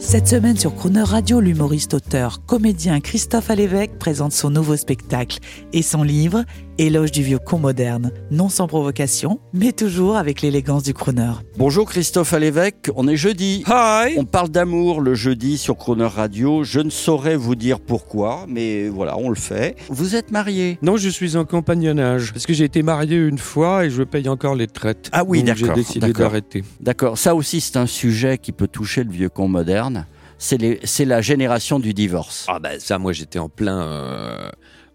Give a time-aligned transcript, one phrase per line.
[0.00, 5.38] Cette semaine sur Croner Radio, l'humoriste, auteur, comédien Christophe Alévèque présente son nouveau spectacle
[5.74, 6.44] et son livre
[6.78, 11.32] Éloge du vieux con moderne, non sans provocation, mais toujours avec l'élégance du crooner.
[11.58, 13.62] Bonjour Christophe Alévèque, on est jeudi.
[13.68, 16.64] Hi On parle d'amour le jeudi sur Crooner Radio.
[16.64, 19.76] Je ne saurais vous dire pourquoi, mais voilà, on le fait.
[19.90, 20.78] Vous êtes marié?
[20.80, 22.32] Non, je suis en compagnonnage.
[22.32, 25.10] Parce que j'ai été marié une fois et je paye encore les traites.
[25.12, 26.26] Ah oui, Donc, J'ai d'accord, décidé d'accord.
[26.28, 26.64] d'arrêter.
[26.80, 30.06] D'accord, ça aussi c'est un sujet qui peut toucher le vieux con moderne.
[30.38, 32.46] C'est les- c'est la génération du divorce.
[32.48, 33.82] Ah ben ça, moi j'étais en plein...
[33.82, 34.48] euh,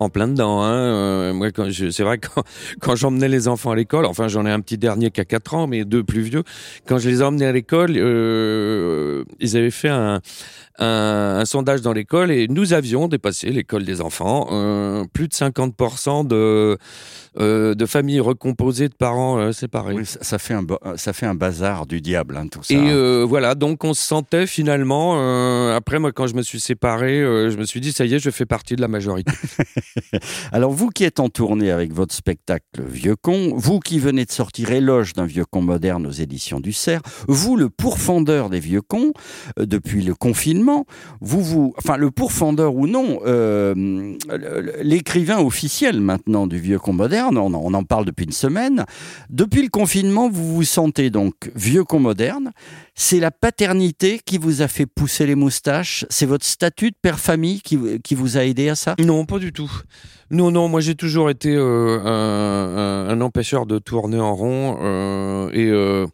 [0.00, 0.72] En plein dedans, hein.
[0.72, 2.42] Euh, moi, c'est vrai quand,
[2.80, 5.54] quand j'emmenais les enfants à l'école, enfin j'en ai un petit dernier qui a 4
[5.54, 6.42] ans, mais deux plus vieux.
[6.86, 10.22] Quand je les emmenais à l'école, euh, ils avaient fait un,
[10.80, 14.48] un, un sondage dans l'école et nous avions dépassé l'école des enfants.
[14.50, 16.78] euh, plus de 50% de,
[17.38, 19.94] euh, de familles recomposées de parents euh, séparés.
[19.94, 20.64] Oui, ça, fait un,
[20.96, 22.74] ça fait un bazar du diable, hein, tout ça.
[22.74, 25.74] Et voilà, donc on se sentait finalement.
[25.74, 28.30] après, moi, quand je me suis séparé, je me suis dit, ça y est, je
[28.30, 29.32] fais partie de la majorité.
[30.52, 34.32] Alors vous qui êtes en tournée avec votre spectacle Vieux con, vous qui venez de
[34.32, 38.82] sortir Éloge d'un vieux con moderne aux éditions du Cerf, vous le pourfendeur des vieux
[38.82, 39.12] cons
[39.58, 40.69] depuis le confinement,
[41.20, 44.14] vous vous, enfin le pourfendeur ou non, euh,
[44.82, 48.84] l'écrivain officiel maintenant du vieux con moderne, on, en- parle depuis une semaine.
[49.30, 52.50] Depuis le confinement, vous vous sentez donc vieux con moderne.
[52.94, 56.04] C'est la paternité qui vous a fait pousser les moustaches.
[56.10, 58.94] C'est votre statut de père famille qui, qui vous a aidé à ça?
[58.98, 59.70] non, pas du tout.
[60.30, 66.10] Non, non, moi j'ai toujours été euh, un empêcheur de tourner en rond euh, et.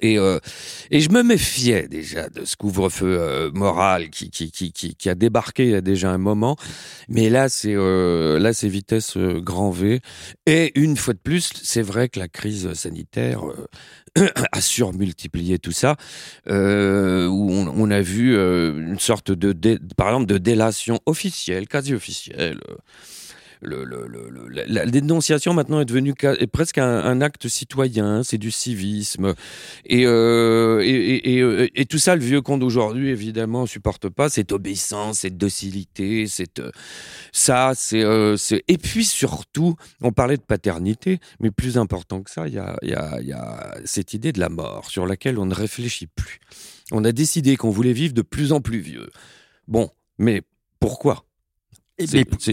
[0.00, 0.38] Et, euh,
[0.90, 5.14] et je me méfiais déjà de ce couvre-feu euh, moral qui, qui, qui, qui, a
[5.14, 6.56] débarqué il y a déjà un moment.
[7.08, 10.00] Mais là, c'est euh, là, c'est vitesse grand V.
[10.46, 13.42] Et une fois de plus, c'est vrai que la crise sanitaire
[14.52, 15.96] a surmultiplié tout ça,
[16.46, 21.94] où on, on a vu une sorte de, dé- par exemple, de délation officielle, quasi
[21.94, 22.60] officielle.
[23.62, 29.34] La, dénonciation maintenant est devenue est presque un, acte citoyen, c'est du civisme.
[29.84, 35.20] Et, euh, euh, tout ça, le vieux con d'aujourd'hui, évidemment, ne supporte pas cette obéissance,
[35.20, 36.70] cette docilité, cette, euh,
[37.32, 37.72] ça,
[38.68, 43.74] Et puis surtout, on parlait de paternité, mais plus important que ça, il y a
[43.84, 46.40] cette idée de la mort sur laquelle on ne réfléchit plus.
[46.92, 49.10] On a décidé qu'on voulait vivre de plus en plus vieux.
[49.66, 50.42] Bon, mais
[50.78, 51.25] pourquoi?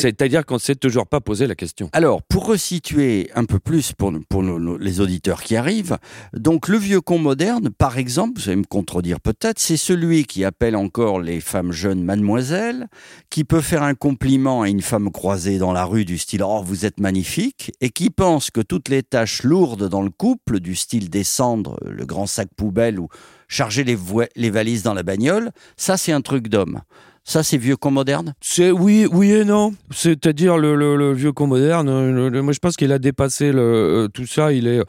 [0.00, 1.90] C'est-à-dire qu'on ne s'est toujours pas posé la question.
[1.92, 5.98] Alors, pour resituer un peu plus pour, pour nos- nos- les auditeurs qui arrivent,
[6.34, 10.44] donc le vieux con moderne, par exemple, vous allez me contredire peut-être, c'est celui qui
[10.44, 12.88] appelle encore les femmes jeunes mademoiselle,
[13.30, 16.62] qui peut faire un compliment à une femme croisée dans la rue du style Oh,
[16.64, 20.74] vous êtes magnifique, et qui pense que toutes les tâches lourdes dans le couple, du
[20.76, 23.08] style descendre le grand sac poubelle ou
[23.48, 23.96] charger les,
[24.36, 26.80] les valises dans la bagnole, ça c'est un truc d'homme.
[27.26, 29.72] Ça c'est vieux con moderne oui, oui et non.
[29.90, 31.88] C'est-à-dire le, vieux con moderne.
[31.88, 34.52] euh, moi, je pense qu'il a dépassé euh, tout ça.
[34.52, 34.82] Il est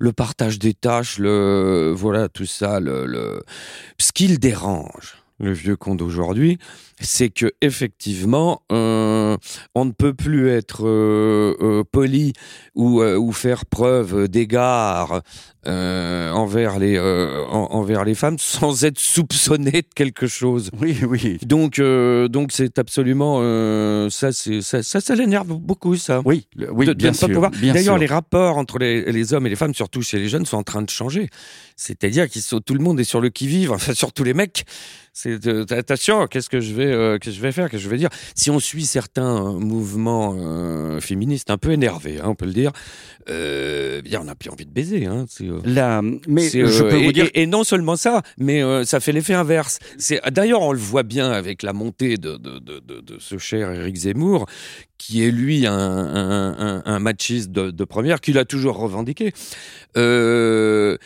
[0.00, 2.80] le partage des tâches, voilà tout ça.
[2.80, 3.42] Le,
[3.98, 6.58] ce qui le dérange, le vieux con d'aujourd'hui,
[7.00, 9.36] c'est que effectivement, euh,
[9.74, 12.32] on ne peut plus être euh, euh, poli
[12.74, 15.22] ou, euh, ou faire preuve d'égard
[15.66, 20.70] euh, envers les euh, en- envers les femmes sans être soupçonné de quelque chose.
[20.80, 21.38] Oui, oui.
[21.46, 23.38] Donc, euh, donc c'est absolument
[24.10, 26.20] ça, c'est ça, ça, ça l'énerve beaucoup ça.
[26.24, 27.28] Oui, le- oui, De- bien sûr.
[27.30, 30.46] pouvoir- D'ailleurs, les rapports entre les, les hommes et les femmes, surtout chez les jeunes,
[30.46, 31.28] sont en train de changer.
[31.76, 34.64] C'est-à-dire qu'ils sont, tout le monde est sur le qui-vive, enfin surtout les mecs.
[35.14, 38.08] C'est attention, qu'est-ce que je vais, que je vais faire, que je vais dire?
[38.34, 40.34] Si on suit certains mouvements
[41.00, 42.72] féministes un peu énervés, hein, on peut le dire,
[43.28, 45.04] euh, bien, on n'a plus envie de baiser.
[45.04, 47.28] Hein, c'est, La- mais je euh, peux et, vous dire.
[47.34, 49.78] et- et non seulement ça, mais euh, ça fait l'effet inverse.
[49.98, 53.38] C'est d'ailleurs on le voit bien avec la montée de, de, de, de- de ce
[53.38, 54.46] cher Éric Zemmour,
[54.98, 59.32] qui est lui un, un, un- un machiste de, de première, qu'il a toujours revendiqué.
[59.96, 60.96] Euh,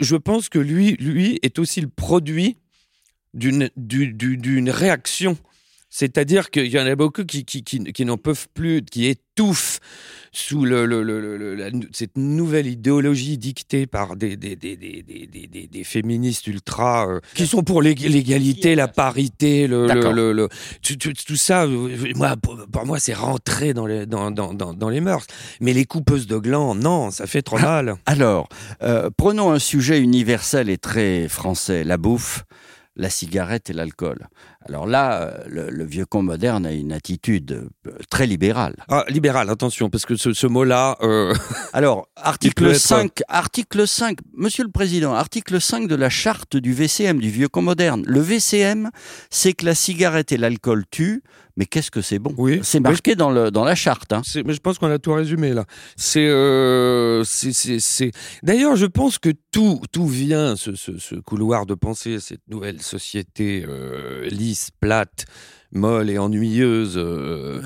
[0.00, 2.56] je pense que lui, lui est aussi le produit
[3.34, 5.36] d'une du- du- d'une réaction
[5.90, 9.80] C'est-à-dire qu'il y en a beaucoup qui, qui, qui, qui n'en peuvent plus, qui étouffent
[10.32, 16.46] sous le, le- le- la- cette nouvelle idéologie dictée par des, des, des, des, féministes
[16.46, 19.88] ultra euh, qui sont pour l'ég- l'égalité, la parité, le,
[20.82, 21.64] tout, tout- tout ça.
[21.64, 25.26] euh, Moi, pour, pour moi, c'est rentré dans les, dans, dans, dans, dans les mœurs.
[25.60, 27.96] Mais les coupeuses de glands, non, ça fait trop mal.
[28.06, 28.48] Alors,
[28.84, 32.44] euh, prenons un sujet universel et très français, la bouffe,
[32.94, 34.28] la cigarette et l'alcool.
[34.70, 38.76] Alors là, euh, le, le vieux con moderne a une attitude euh, très libérale.
[38.88, 41.34] Ah, libéral, attention, parce que ce, ce mot-là, euh,
[41.72, 46.72] Alors, article être- 5, article 5, Monsieur le Président, article 5 de la charte du
[46.72, 48.04] VCM, du vieux con moderne.
[48.06, 48.90] Le VCM,
[49.28, 51.22] c'est que la cigarette et l'alcool tuent,
[51.56, 52.32] mais qu'est-ce que c'est bon?
[52.38, 52.60] Oui.
[52.62, 54.12] C'est marqué dans, le, dans la charte.
[54.12, 54.22] hein.
[54.46, 55.64] Mais je pense qu'on a tout résumé là.
[55.96, 58.12] C'est, euh, c'est-
[58.42, 62.80] D'ailleurs, je pense que tout, tout vient, ce, ce, ce couloir de pensée, cette nouvelle
[62.80, 65.24] société euh, lisse, Blood.
[65.72, 66.94] Molle et ennuyeuse.
[66.96, 67.60] euh,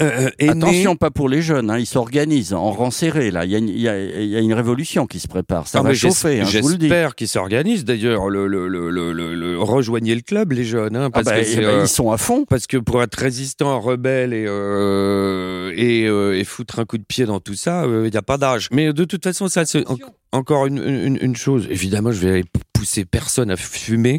[0.00, 3.30] Euh, euh, est Attention, pas pour les jeunes, hein, ils s'organisent en rang serré.
[3.30, 5.28] Là, il y, a une- il y a- il y a une révolution qui se
[5.28, 5.68] prépare.
[5.68, 6.86] Ça Ah, va chauffer, hein, je vous le dis.
[6.88, 7.84] J'espère qu'ils s'organisent.
[7.84, 11.26] D'ailleurs, le, le, le, le, le- le- rejoignez le club, les jeunes, hein, Ah parce
[11.26, 12.44] bah, que euh, ils sont à fond.
[12.48, 17.04] Parce que pour être résistant, rebelle et, euh, et, euh, et foutre un coup de
[17.04, 18.68] pied dans tout ça, il n'y a pas d'âge.
[18.72, 19.96] Mais de toute façon, ça, c'est en-
[20.32, 21.66] encore une, une, une chose.
[21.70, 24.18] Évidemment, je vais pousser personne à fumer.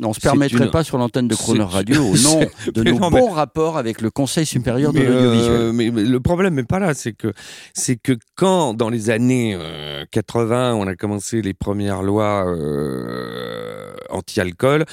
[0.00, 2.40] On ne se permettrait une- pas sur l'antenne de Croner Radio nom
[2.72, 5.50] de nos non, mais- bons rapports avec le Conseil supérieur de l'audiovisuel.
[5.50, 7.32] euh, mais, mais le problème n'est pas là, c'est que
[7.74, 13.92] c'est que quand dans les années euh, 80, on a commencé les premières lois euh,
[14.10, 14.84] anti-alcool,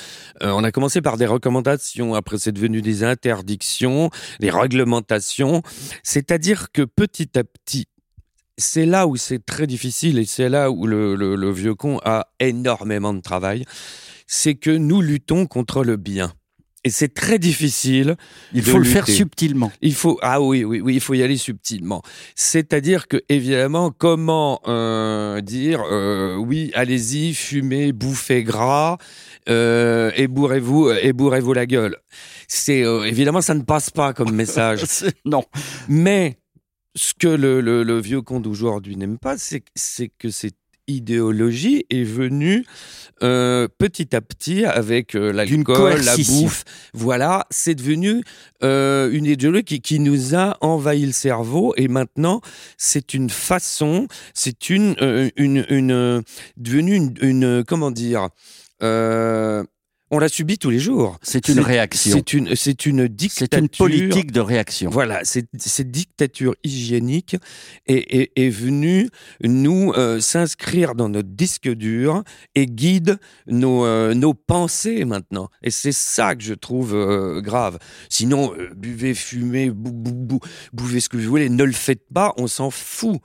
[0.44, 4.10] euh, on a commencé par des recommandations, après c'est devenu des interdictions,
[4.40, 5.62] des réglementations,
[6.04, 7.88] c'est-à-dire que petit à petit
[8.62, 12.00] c'est là où c'est très difficile et c'est là où le, le- le vieux con
[12.04, 13.64] a énormément de travail.
[14.28, 16.34] C'est que nous luttons contre le bien.
[16.86, 18.16] Et c'est très difficile
[18.54, 19.70] Il faut le faire subtilement.
[19.82, 22.02] il faut ah oui oui oui il faut y aller subtilement.
[22.36, 28.98] C'est-à-dire que évidemment comment euh, dire euh, oui allez-y fumez bouffez gras
[29.50, 31.98] euh, et bourrez-vous et bourrez-vous la gueule.
[32.48, 34.86] C'est euh, évidemment ça ne passe pas comme message.
[34.86, 35.44] C'est- Non.
[35.90, 36.38] Mais
[36.96, 40.56] ce que le, le, le vieux con d'aujourd'hui n'aime pas, c'est c'est que cette
[40.90, 42.66] idéologie est venue
[43.22, 46.64] euh, petit à petit avec euh, l'alcool, la bouffe.
[46.94, 48.24] Voilà, c'est devenu
[48.64, 52.42] euh, une idéologie qui, qui nous a envahi le cerveau et maintenant
[52.78, 56.24] c'est une façon, c'est une, euh, une, une,
[56.58, 58.30] devenu une, une comment dire.
[60.12, 61.18] On la subit tous les jours.
[61.22, 62.12] C'est une réaction.
[62.16, 63.60] C'est une, c'est une C'est dictature.
[63.60, 64.90] une politique de réaction.
[64.90, 65.48] Voilà, cette,
[65.92, 67.36] dictature hygiénique
[67.88, 69.10] est, est, est venue
[69.44, 72.24] nous euh, s'inscrire dans notre disque dur
[72.56, 75.50] et guide nos, euh, nos pensées maintenant.
[75.64, 77.78] Et c'est ça que je trouve euh, grave.
[78.10, 80.40] Sinon, buvez, fumez, bou, bou, bou-
[80.74, 83.20] buvez ce que vous voulez, ne le faites pas, on s'en fout.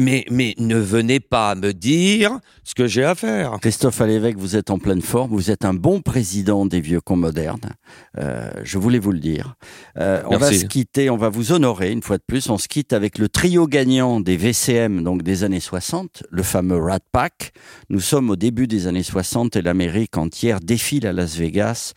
[0.00, 3.58] Mais, mais ne venez pas me dire ce que j'ai à faire.
[3.60, 5.30] Christophe Alévèque, vous êtes en pleine forme.
[5.30, 7.74] Vous êtes un bon président des vieux cons modernes.
[8.16, 9.56] Euh, je voulais vous le dire.
[9.98, 12.48] Euh, on va se quitter, on va vous honorer une fois de plus.
[12.48, 16.78] On se quitte avec le trio gagnant des VCM, donc des années 60, le fameux
[16.78, 17.52] Rat Pack.
[17.90, 21.92] Nous sommes au début des années 60 et l'Amérique entière défile à Las Vegas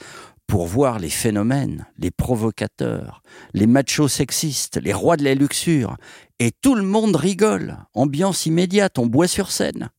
[0.53, 3.23] pour voir les phénomènes, les provocateurs,
[3.55, 5.97] les machos sexistes, les rois de la luxure.
[6.37, 7.79] Et tout le monde rigole.
[7.95, 9.89] Ambiance immédiate, on boit sur scène.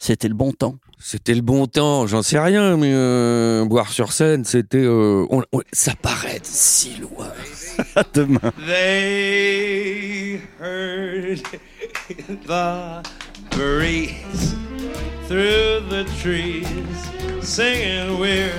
[0.00, 0.74] C'était le bon temps.
[0.98, 4.78] C'était le bon temps, j'en sais rien, mais euh, boire sur scène, c'était...
[4.78, 7.28] euh, on- on- ça paraît si loin.
[7.94, 8.40] À demain.
[8.66, 11.42] They heard
[12.48, 13.08] the
[13.52, 14.56] breeze
[15.28, 16.66] through the trees
[17.40, 18.52] singing weird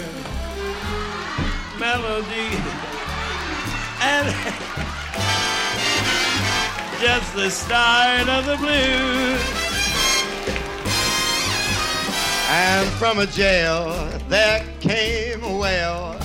[1.79, 2.51] melody
[4.01, 4.27] and
[7.01, 9.41] just the start of the blues.
[12.49, 13.93] And from a jail
[14.29, 16.15] there came a wail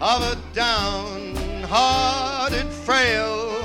[0.00, 3.62] of a downhearted frail,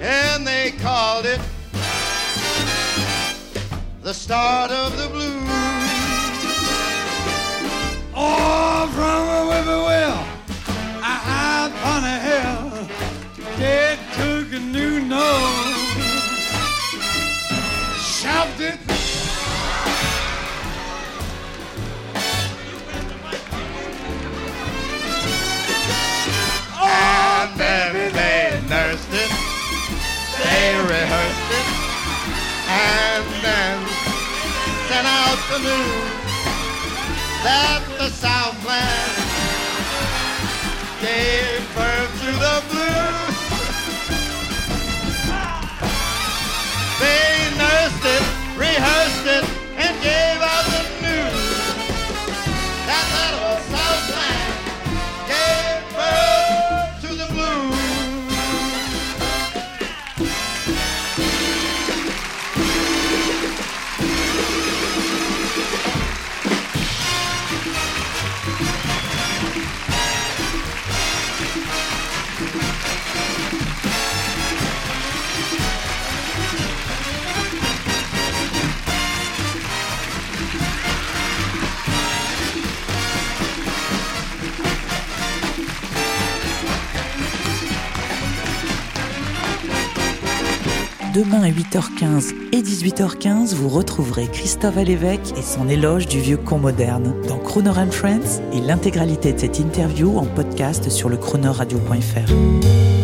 [0.00, 1.40] and they called it
[4.02, 5.48] the start of the blues.
[8.14, 8.71] Oh,
[14.52, 15.92] took a new nose,
[17.96, 18.78] shouted.
[26.74, 29.30] And ah, then they nursed it,
[30.42, 31.66] they rehearsed it,
[32.68, 33.76] and then
[34.88, 36.12] sent out the news
[37.44, 39.12] that the Southland
[91.14, 96.56] Demain à 8h15 et 18h15, vous retrouverez Christophe Alévèque et son éloge du vieux con
[96.56, 103.01] moderne dans Crooner and Friends et l'intégralité de cette interview en podcast sur le croonerradio.fr.